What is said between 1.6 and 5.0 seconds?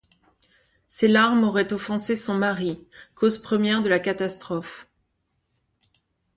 offensé son mari, cause première de la catastrophe.